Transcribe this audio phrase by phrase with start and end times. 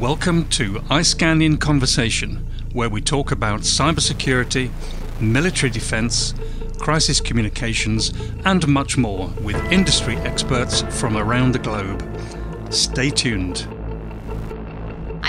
[0.00, 2.36] Welcome to iScan in Conversation,
[2.72, 4.70] where we talk about cybersecurity,
[5.20, 6.32] military defense,
[6.78, 8.10] crisis communications,
[8.46, 12.02] and much more with industry experts from around the globe.
[12.70, 13.68] Stay tuned.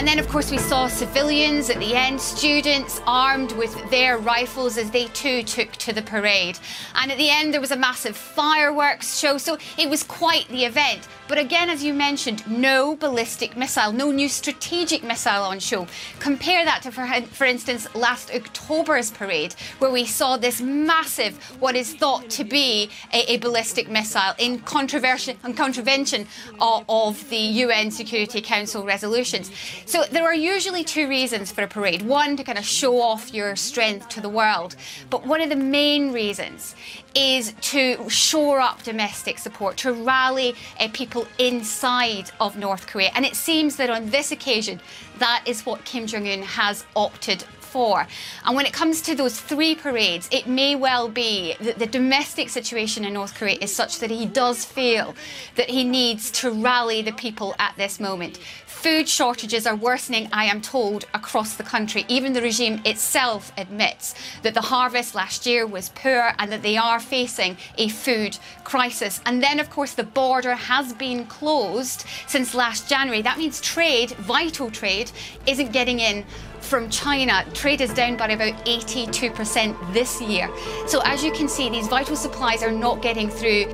[0.02, 4.80] And then, of course, we saw civilians at the end, students armed with their rifles
[4.80, 6.58] as they too took to the parade.
[6.96, 10.66] And at the end, there was a massive fireworks show, so it was quite the
[10.66, 11.08] event.
[11.28, 15.88] But again, as you mentioned, no ballistic missile, no new strategic missile on show.
[16.20, 21.76] Compare that to, for, for instance, last October's parade, where we saw this massive, what
[21.76, 26.28] is thought to be a, a ballistic missile in contravention, in contravention
[26.60, 29.52] of, of the UN Security Council resolutions.
[29.92, 32.02] So there are usually two reasons for a parade.
[32.04, 34.78] One, to kind of show off your strength to the world.
[35.10, 36.78] But one of the main reasons
[37.14, 43.12] is to shore up domestic support, to rally uh, people inside of North Korea.
[43.16, 44.80] And it seems that on this occasion,
[45.20, 48.08] that is what Kim Jong un has opted for.
[48.46, 52.50] And when it comes to those three parades, it may well be that the domestic
[52.50, 55.16] situation in North Korea is such that he does feel
[55.56, 58.40] that he needs to rally the people at this moment.
[58.82, 62.04] Food shortages are worsening, I am told, across the country.
[62.08, 66.78] Even the regime itself admits that the harvest last year was poor and that they
[66.78, 69.22] are facing a food crisis.
[69.28, 73.22] And then, of course, the border has been closed since last January.
[73.22, 75.12] That means trade, vital trade,
[75.46, 76.26] isn't getting in
[76.62, 80.50] from China, trade is down by about 82% this year.
[80.88, 83.66] So as you can see, these vital supplies are not getting through.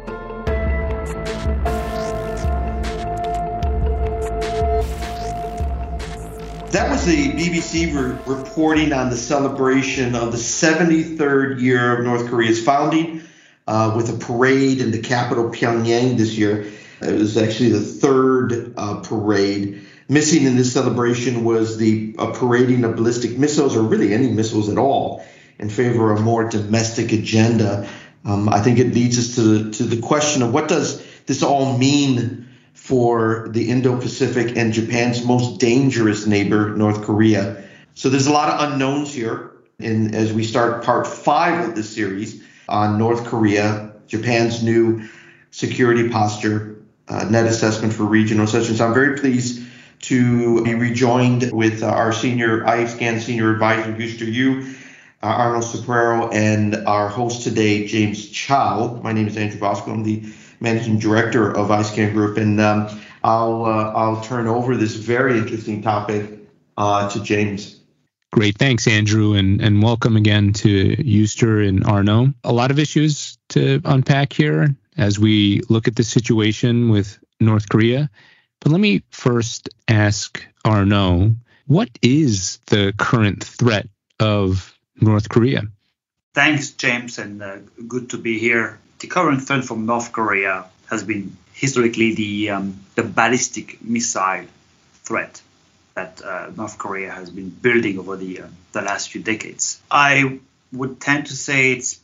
[6.72, 12.28] That was the BBC re- reporting on the celebration of the 73rd year of North
[12.28, 13.24] Korea's founding
[13.68, 16.68] uh, with a parade in the capital Pyongyang this year.
[17.02, 19.87] It was actually the third uh, parade.
[20.10, 24.70] Missing in this celebration was the uh, parading of ballistic missiles, or really any missiles
[24.70, 25.26] at all,
[25.60, 27.88] in favor of a more domestic agenda.
[28.24, 31.44] Um, I think it leads us to the, to the question of what does this
[31.44, 37.64] all mean for the Indo-Pacific and Japan's most dangerous neighbor, North Korea.
[37.96, 39.52] So there's a lot of unknowns here.
[39.80, 45.10] And as we start part five of this series on North Korea, Japan's new
[45.52, 46.78] security posture,
[47.10, 49.67] uh, net assessment for regional sessions, I'm very pleased
[50.08, 54.74] to be rejoined with our senior iScan senior advisor, Euster Yu,
[55.22, 59.02] uh, Arnold Sobrero, and our host today, James Chow.
[59.04, 59.92] My name is Andrew Bosco.
[59.92, 60.24] I'm the
[60.62, 62.88] managing director of iScan Group, and um,
[63.22, 66.40] I'll uh, I'll turn over this very interesting topic
[66.78, 67.78] uh, to James.
[68.32, 72.34] Great, thanks, Andrew, and and welcome again to Euster and Arnaud.
[72.46, 77.68] A lot of issues to unpack here as we look at the situation with North
[77.68, 78.10] Korea.
[78.60, 81.36] But let me first ask Arnaud,
[81.68, 83.88] what is the current threat
[84.20, 85.64] of North Korea?
[86.34, 87.58] Thanks, James, and uh,
[87.88, 92.80] good to be here the current threat from North Korea has been historically the um,
[92.96, 94.46] the ballistic missile
[95.04, 95.42] threat
[95.96, 99.82] that uh, North Korea has been building over the uh, the last few decades.
[99.90, 100.40] I
[100.72, 102.00] would tend to say it's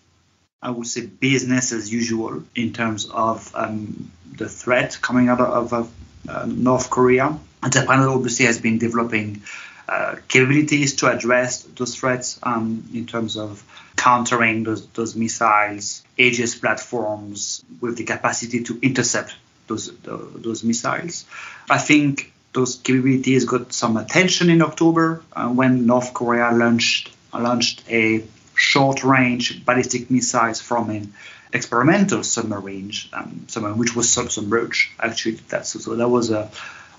[0.62, 5.74] I would say business as usual in terms of um, the threat coming out of,
[5.74, 5.92] of
[6.28, 7.38] uh, North Korea.
[7.70, 9.42] Japan obviously has been developing
[9.88, 13.64] uh, capabilities to address those threats um, in terms of
[13.96, 19.36] countering those, those missiles, Aegis platforms with the capacity to intercept
[19.68, 21.26] those, those missiles.
[21.70, 27.84] I think those capabilities got some attention in October uh, when North Korea launched launched
[27.90, 28.24] a
[28.56, 31.14] short-range ballistic missiles from an
[31.52, 34.90] experimental submarine, um, submarine which was submerged.
[35.00, 36.50] Actually, that's so that was a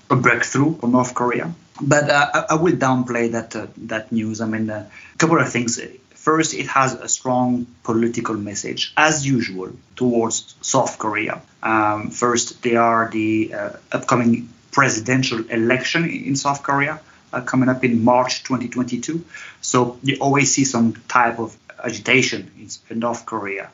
[0.09, 1.53] a breakthrough for North Korea.
[1.81, 4.41] But uh, I will downplay that uh, that news.
[4.41, 5.79] I mean, a couple of things.
[6.13, 11.41] First, it has a strong political message, as usual, towards South Korea.
[11.61, 16.99] Um, first, they are the uh, upcoming presidential election in South Korea
[17.35, 19.23] uh, coming up in March 2022.
[19.61, 22.51] So you always see some type of agitation
[22.89, 23.69] in North Korea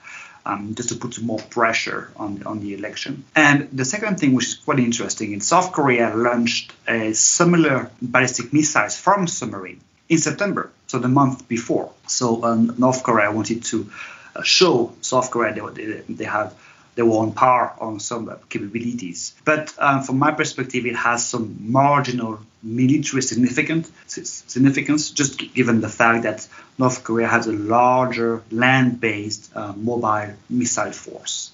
[0.45, 3.23] um, just to put some more pressure on, on the election.
[3.35, 8.51] And the second thing, which is quite interesting, in South Korea launched a similar ballistic
[8.51, 11.91] missiles from submarine in September, so the month before.
[12.07, 13.89] So um, North Korea wanted to
[14.35, 16.55] uh, show South Korea they, they have
[16.95, 19.33] they were on par on some capabilities.
[19.45, 25.89] But um, from my perspective, it has some marginal military significance, significance, just given the
[25.89, 26.47] fact that
[26.77, 31.51] North Korea has a larger land-based uh, mobile missile force.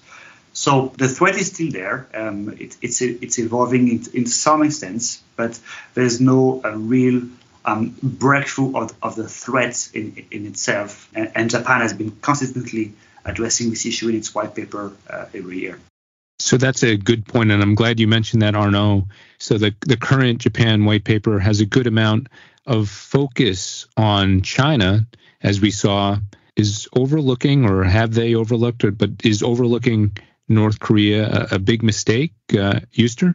[0.52, 2.08] So the threat is still there.
[2.12, 5.58] Um, it, it's it's evolving in, in some extent, but
[5.94, 7.22] there's no uh, real
[7.64, 11.08] um, breakthrough of, of the threat in, in itself.
[11.14, 12.94] And, and, Japan has been consistently
[13.28, 15.78] addressing this issue in its white paper uh, every year.
[16.40, 19.08] So that's a good point, and I'm glad you mentioned that, Arnaud.
[19.38, 22.28] So the the current Japan white paper has a good amount
[22.66, 25.06] of focus on China,
[25.42, 26.18] as we saw,
[26.56, 30.16] is overlooking, or have they overlooked, or, but is overlooking
[30.48, 33.34] North Korea a, a big mistake, uh, Euster?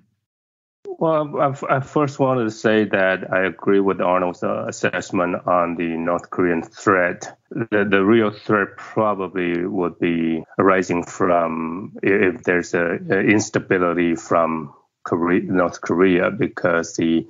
[1.00, 5.76] Well, I, I, first wanted to say that I agree with Arnold's uh, assessment on
[5.76, 7.38] the North Korean threat.
[7.50, 14.74] The, the real threat probably would be arising from if there's a, a instability from
[15.04, 17.28] Korea, North Korea because the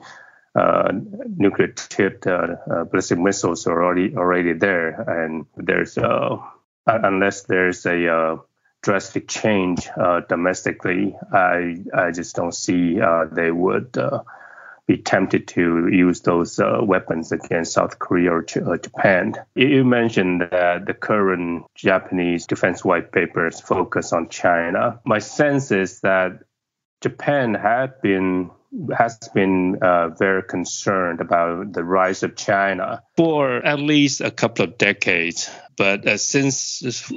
[0.56, 0.92] uh,
[1.36, 4.90] nuclear tipped uh, uh, ballistic missiles are already already there,
[5.24, 6.38] and there's uh,
[6.86, 8.38] unless there's a uh,
[8.84, 14.24] drastic change uh, domestically, I I just don't see uh, they would uh,
[14.86, 19.36] be tempted to use those uh, weapons against South Korea or Japan.
[19.56, 25.00] You mentioned that the current Japanese defense white papers focus on China.
[25.06, 26.44] My sense is that
[27.04, 28.50] Japan had been
[28.98, 34.66] has been uh, very concerned about the rise of China for at least a couple
[34.66, 35.50] of decades.
[35.78, 37.12] But uh, since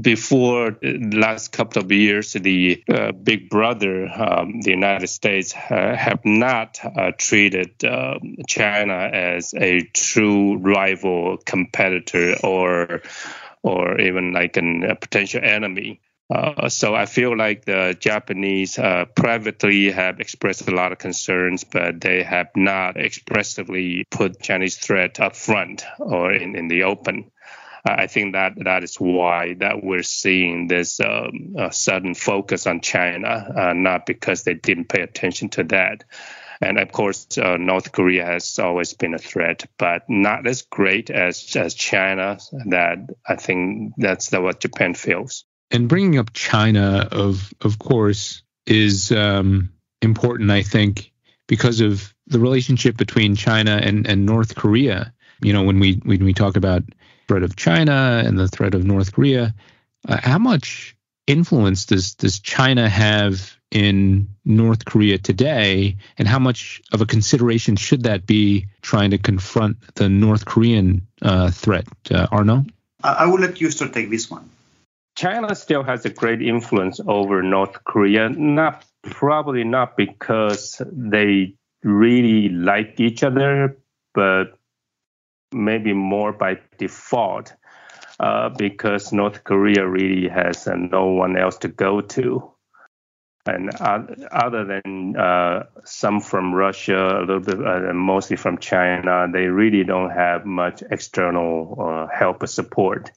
[0.00, 5.94] before the last couple of years, the uh, big brother, um, the United States, uh,
[5.96, 13.02] have not uh, treated um, China as a true rival competitor or
[13.62, 16.00] or even like an, a potential enemy.
[16.28, 21.62] Uh, so I feel like the Japanese uh, privately have expressed a lot of concerns,
[21.62, 27.30] but they have not expressively put Chinese threat up front or in, in the open.
[27.84, 32.80] I think that that is why that we're seeing this um, uh, sudden focus on
[32.80, 36.02] China, uh, not because they didn't pay attention to that.
[36.60, 41.10] And of course, uh, North Korea has always been a threat, but not as great
[41.10, 42.38] as as China.
[42.70, 45.44] That I think that's the, what Japan feels.
[45.76, 49.68] And bringing up China, of of course, is um,
[50.00, 50.50] important.
[50.50, 51.12] I think
[51.46, 55.12] because of the relationship between China and, and North Korea.
[55.42, 56.82] You know, when we when we talk about
[57.28, 59.54] threat of China and the threat of North Korea,
[60.08, 60.96] uh, how much
[61.26, 67.76] influence does does China have in North Korea today, and how much of a consideration
[67.76, 71.86] should that be trying to confront the North Korean uh, threat?
[72.10, 72.64] Uh, Arnaud,
[73.04, 74.48] I will let you start take this one.
[75.16, 82.50] China still has a great influence over North Korea, not probably not because they really
[82.50, 83.78] like each other,
[84.14, 84.58] but
[85.52, 87.54] maybe more by default,
[88.20, 92.52] uh, because North Korea really has uh, no one else to go to.
[93.46, 94.02] And uh,
[94.32, 99.84] other than uh, some from Russia, a little bit, uh, mostly from China, they really
[99.84, 103.12] don't have much external uh, help or support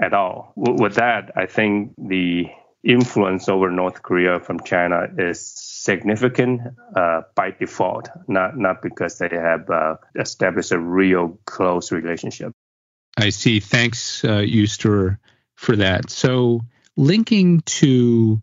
[0.00, 0.52] at all.
[0.56, 2.46] With that, I think the
[2.84, 6.60] influence over North Korea from China is significant
[6.94, 12.52] uh, by default, not not because they have uh, established a real close relationship.
[13.16, 13.60] I see.
[13.60, 15.18] Thanks, uh, Euster,
[15.54, 16.10] for that.
[16.10, 16.60] So
[16.96, 18.42] linking to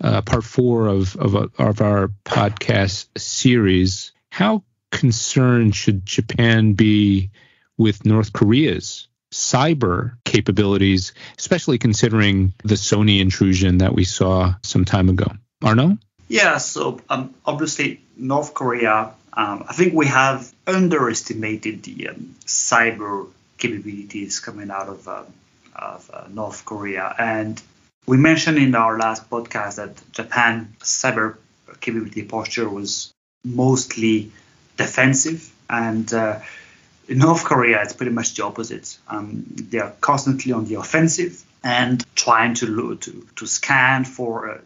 [0.00, 7.30] uh, part four of, of of our podcast series, how concerned should Japan be
[7.76, 15.08] with North Korea's cyber capabilities, especially considering the Sony intrusion that we saw some time
[15.08, 15.26] ago.
[15.62, 15.98] Arnaud?
[16.28, 23.28] Yeah, so um, obviously, North Korea, um, I think we have underestimated the um, cyber
[23.58, 25.22] capabilities coming out of, uh,
[25.74, 27.14] of uh, North Korea.
[27.18, 27.60] And
[28.06, 31.36] we mentioned in our last podcast that Japan cyber
[31.80, 33.12] capability posture was
[33.44, 34.32] mostly
[34.76, 36.40] defensive and uh,
[37.08, 38.98] in North Korea, it's pretty much the opposite.
[39.08, 44.58] Um, they are constantly on the offensive and trying to to, to scan for uh,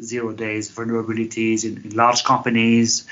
[0.00, 3.06] zero days vulnerabilities in, in, large companies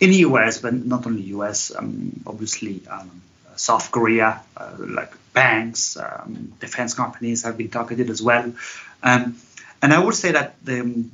[0.00, 1.74] in the US, but not only US.
[1.74, 3.22] Um, obviously, um,
[3.56, 8.52] South Korea, uh, like banks, um, defense companies have been targeted as well.
[9.02, 9.36] Um,
[9.80, 11.04] and I would say that the,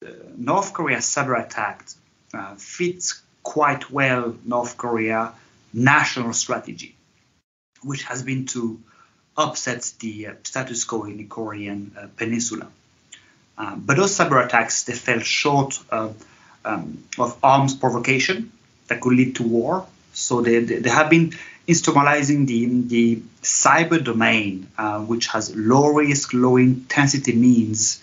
[0.00, 1.84] the North Korea cyber attack
[2.32, 5.32] uh, fits quite well North Korea
[5.72, 6.96] national strategy,
[7.82, 8.80] which has been to
[9.36, 12.68] upset the uh, status quo in the Korean uh, peninsula.
[13.58, 16.22] Um, but those cyber attacks, they fell short of,
[16.64, 18.52] um, of arms provocation
[18.88, 19.86] that could lead to war.
[20.12, 21.32] So they, they have been
[21.68, 28.00] instrumentalizing the, the cyber domain, uh, which has low risk, low intensity means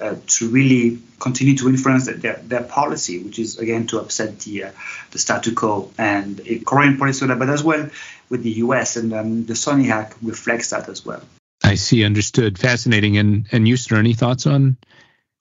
[0.00, 4.64] uh, to really continue to influence their, their policy, which is again to upset the
[4.64, 4.70] uh,
[5.10, 7.88] the status quo and Korean policy, but as well
[8.28, 8.96] with the U.S.
[8.96, 11.22] and um, the Sony hack reflects that as well.
[11.64, 12.04] I see.
[12.04, 12.58] Understood.
[12.58, 13.18] Fascinating.
[13.18, 14.76] And and Euster, any thoughts on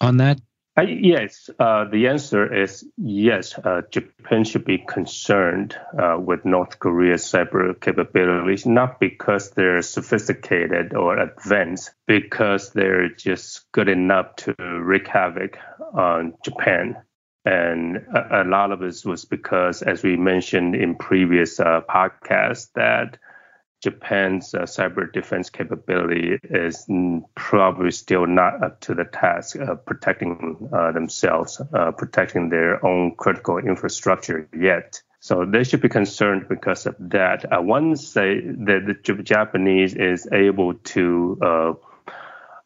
[0.02, 0.40] on that?
[0.78, 3.58] Uh, yes, uh, the answer is yes.
[3.58, 10.94] Uh, Japan should be concerned uh, with North Korea's cyber capabilities, not because they're sophisticated
[10.94, 15.58] or advanced, because they're just good enough to wreak havoc
[15.96, 16.98] on Japan.
[17.44, 22.70] And a, a lot of this was because, as we mentioned in previous uh, podcasts,
[22.76, 23.18] that
[23.84, 26.86] Japan's uh, cyber defense capability is
[27.36, 33.16] probably still not up to the task of protecting uh, themselves, uh, protecting their own
[33.16, 35.02] critical infrastructure yet.
[35.20, 37.52] So they should be concerned because of that.
[37.52, 41.74] Uh, once the, the Japanese is able to uh,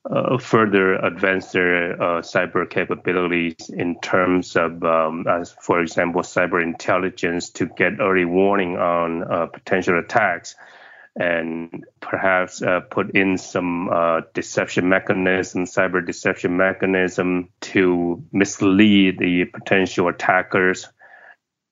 [0.10, 7.50] uh, further advance their cyber capabilities in terms of, um, as for example, cyber intelligence
[7.51, 10.56] to get early warning on potential attacks
[11.20, 19.46] and perhaps uh, put in some uh, deception mechanism, cyber deception mechanism to mislead the
[19.46, 20.88] potential attackers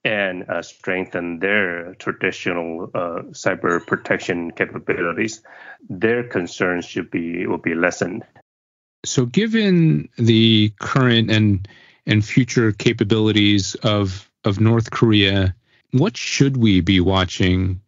[0.03, 5.41] and uh, strengthen their traditional uh, cyber protection capabilities.
[5.89, 8.24] Their concerns should be will be lessened.
[9.05, 11.67] So, given the current and
[12.05, 15.55] and future capabilities of of North Korea,
[15.91, 17.81] what should we be watching?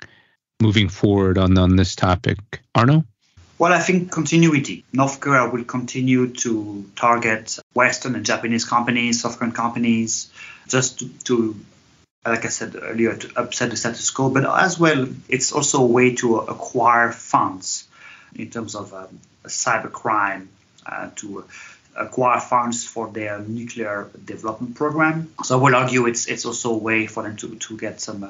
[0.61, 2.37] Moving forward on, on this topic?
[2.75, 3.03] Arnaud?
[3.57, 4.85] Well, I think continuity.
[4.93, 10.31] North Korea will continue to target Western and Japanese companies, software companies,
[10.67, 11.55] just to, to,
[12.25, 14.29] like I said earlier, to upset the status quo.
[14.29, 17.87] But as well, it's also a way to acquire funds
[18.35, 20.47] in terms of um, cybercrime,
[20.85, 21.45] uh, to
[21.95, 25.33] acquire funds for their nuclear development program.
[25.43, 28.23] So I will argue it's it's also a way for them to, to get some
[28.23, 28.29] uh,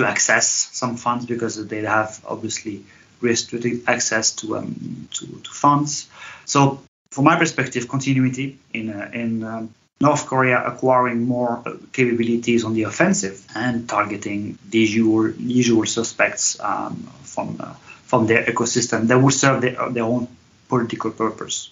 [0.00, 2.84] to access some funds because they have obviously
[3.20, 6.08] restricted access to um, to, to, funds.
[6.46, 12.64] So, from my perspective, continuity in uh, in um, North Korea acquiring more uh, capabilities
[12.64, 17.74] on the offensive and targeting the usual usual suspects um, from uh,
[18.10, 20.26] from their ecosystem that will serve their, their own
[20.68, 21.70] political purpose.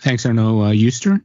[0.00, 0.60] Thanks, Arnaud.
[0.62, 1.20] Uh, Euster?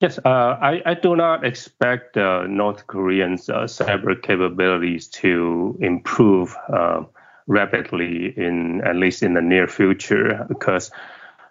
[0.00, 6.56] Yes, uh, I, I, do not expect uh, North Koreans' uh, cyber capabilities to improve
[6.72, 7.02] uh,
[7.46, 10.90] rapidly in at least in the near future because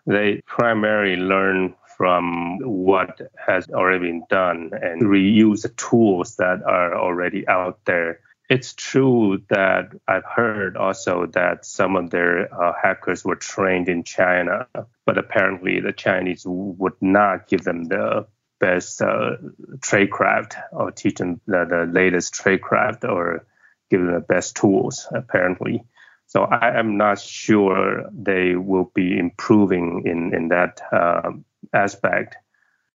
[0.08, 6.98] they primarily learn from what has already been done and reuse the tools that are
[6.98, 8.20] already out there.
[8.50, 14.04] It's true that I've heard also that some of their uh, hackers were trained in
[14.04, 14.66] China,
[15.06, 18.26] but apparently the Chinese would not give them the
[18.60, 19.38] best uh,
[19.78, 23.46] tradecraft or teach them the, the latest tradecraft or
[23.90, 25.84] give them the best tools apparently
[26.30, 31.32] so I am not sure they will be improving in in that uh,
[31.74, 32.38] aspect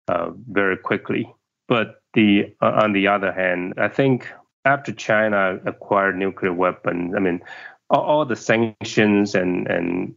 [0.07, 1.33] uh, very quickly.
[1.67, 4.31] But the uh, on the other hand, I think
[4.65, 7.41] after China acquired nuclear weapons, I mean,
[7.89, 10.15] all, all the sanctions and and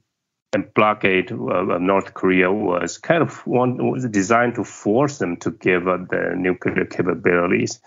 [0.53, 5.51] and blockade of North Korea was kind of one was designed to force them to
[5.51, 7.81] give up their nuclear capabilities,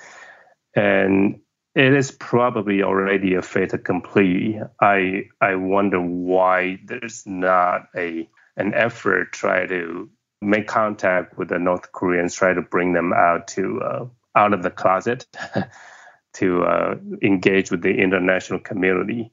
[0.75, 1.39] and
[1.75, 4.59] it is probably already a fait accompli.
[4.81, 10.09] I I wonder why there's not a an effort try to
[10.41, 14.63] make contact with the North Koreans, try to bring them out to uh, out of
[14.63, 15.25] the closet,
[16.33, 19.31] to uh, engage with the international community,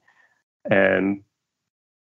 [0.70, 1.22] and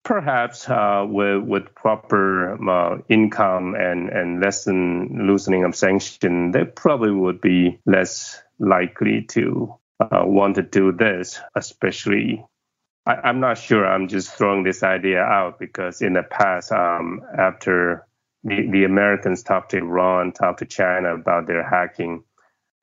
[0.04, 7.12] perhaps uh, with with proper uh, income and and lessen loosening of sanction, they probably
[7.12, 12.46] would be less likely to uh, want to do this, especially.
[13.06, 13.88] I, am not sure.
[13.88, 18.06] I'm just throwing this idea out because in the past, um, after
[18.44, 22.24] the, the Americans talked to Iran, talked to China about their hacking,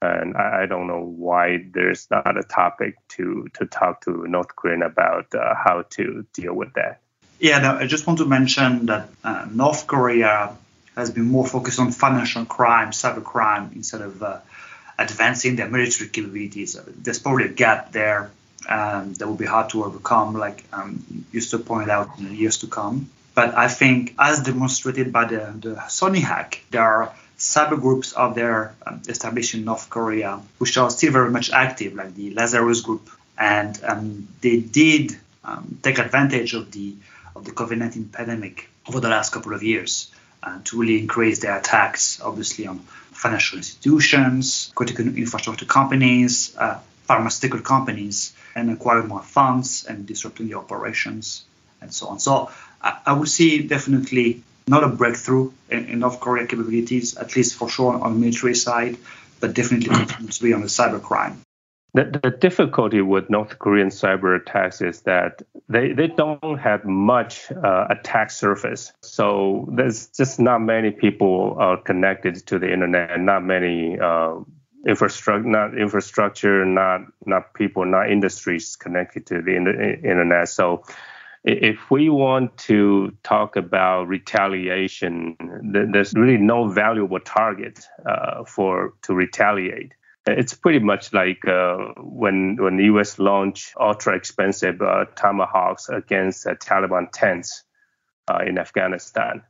[0.02, 4.54] and I, I, don't know why there's not a topic to to talk to North
[4.56, 7.00] Korea about uh, how to deal with that.
[7.38, 10.57] Yeah, no, I just want to mention that uh, North Korea
[10.97, 14.38] has been more focused on financial crime, cyber crime, instead of uh,
[14.99, 16.78] advancing their military capabilities.
[16.97, 18.31] There's probably a gap there
[18.69, 22.59] um, that will be hard to overcome, like um, Euster point out in the years
[22.59, 23.11] to come.
[23.35, 28.35] But I think, as demonstrated by the, the Sony hack, there are cyber groups out
[28.35, 32.81] there um, established in North Korea which are still very much active, like the Lazarus
[32.81, 35.14] Group, and um, they did
[35.45, 36.95] um, take advantage of the
[37.37, 40.11] of the COVID-19 pandemic over the last couple of years
[40.43, 42.78] uh, to really increase their attacks, obviously, on
[43.12, 50.55] financial institutions, critical infrastructure companies, uh, pharmaceutical companies, and acquiring more funds and disrupting the
[50.55, 51.45] operations
[51.81, 52.19] and so on.
[52.19, 52.50] So
[52.81, 57.55] I, I would see definitely not a breakthrough in, in, North Korea capabilities, at least
[57.55, 58.97] for sure on the military side,
[59.40, 59.88] but definitely
[60.31, 61.37] to be on the cybercrime.
[61.96, 67.50] The, the difficulty with North Korean cyber attacks is that they, they don't have much
[67.50, 68.92] uh, attack surface.
[69.00, 74.34] So there's just not many people uh, connected to the internet, not many uh,
[74.86, 80.50] infrastructure, not infrastructure, not not people, not industries connected to the internet.
[80.50, 80.84] So
[81.44, 85.36] if we want to talk about retaliation,
[85.72, 89.94] there's really no valuable target uh, for to retaliate.
[90.26, 93.18] It's pretty much like uh, when when the U.S.
[93.18, 97.62] launched ultra expensive uh, tomahawks against uh, Taliban tents
[98.28, 99.42] uh, in Afghanistan.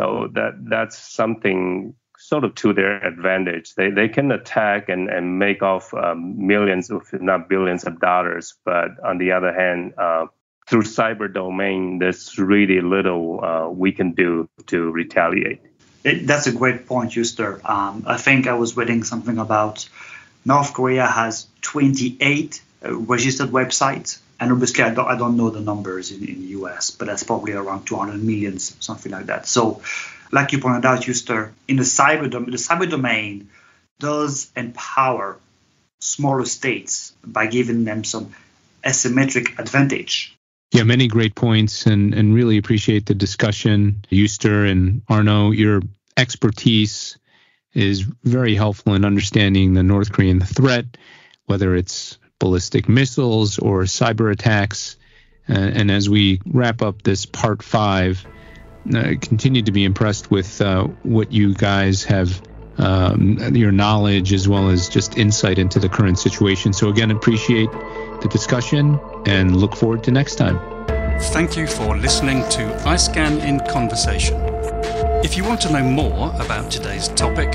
[0.00, 3.74] So that that's something sort of to their advantage.
[3.74, 8.54] They they can attack and, and make off um, millions, if not billions, of dollars.
[8.64, 10.26] But on the other hand, uh,
[10.68, 15.60] through cyber domain, there's really little we can do to retaliate.
[16.02, 17.62] It, that's a great point, Euster.
[17.68, 19.86] Um, I think I was reading something about
[20.44, 24.18] North Korea has 28 uh, registered websites.
[24.38, 27.22] And obviously, I don't, I don't know the numbers in, in the US, but that's
[27.22, 29.46] probably around 200 millions, something like that.
[29.46, 29.82] So,
[30.32, 33.50] like you pointed out, Euster, in the cyber, dom- the cyber domain
[33.98, 35.36] does empower
[36.00, 38.32] smaller states by giving them some
[38.82, 40.34] asymmetric advantage.
[40.72, 44.04] Yeah, many great points and, and really appreciate the discussion.
[44.10, 45.82] Euster and Arnaud, your
[46.16, 47.18] expertise
[47.74, 50.96] is very helpful in understanding the North Korean threat,
[51.46, 54.96] whether it's ballistic missiles or cyber attacks.
[55.48, 58.26] Uh, and as we wrap up this part five,
[58.94, 62.42] uh, continue to be impressed with uh, what you guys have,
[62.78, 66.72] um, your knowledge as well as just insight into the current situation.
[66.72, 70.58] So, again, appreciate the discussion and look forward to next time.
[71.20, 74.49] Thank you for listening to iScan in Conversation.
[75.24, 77.52] If you want to know more about today's topic,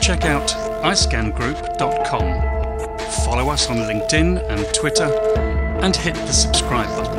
[0.00, 0.48] check out
[0.82, 2.94] iscangroup.com.
[3.24, 5.10] Follow us on LinkedIn and Twitter,
[5.82, 7.13] and hit the subscribe button.